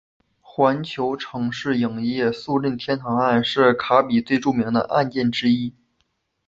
[0.39, 5.75] 环球城市影业诉任天堂案是卡比最著名的案件之一。